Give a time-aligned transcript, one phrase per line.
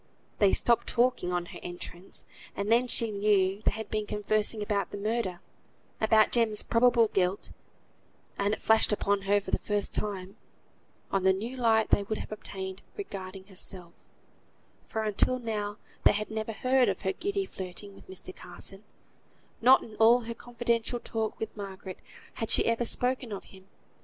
[0.39, 4.89] They stopped talking on her entrance, and then she knew they had been conversing about
[4.89, 5.41] the murder;
[6.01, 7.51] about Jem's probable guilt;
[8.35, 10.37] and (it flashed upon her for the first time)
[11.11, 13.93] on the new light they would have obtained regarding herself:
[14.87, 18.35] for until now they had never heard of her giddy flirting with Mr.
[18.35, 18.83] Carson;
[19.61, 21.99] not in all her confidential talk with Margaret
[22.33, 23.67] had she ever spoken of him.